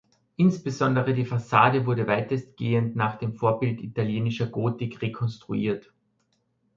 Insbesondere 0.35 1.13
die 1.13 1.25
Fassade 1.27 1.85
wurde 1.85 2.07
weitestgehend 2.07 2.95
nach 2.95 3.19
dem 3.19 3.35
Vorbild 3.35 3.79
italienischer 3.81 4.47
Gotik 4.47 4.99
rekonstruiert. 5.03 5.93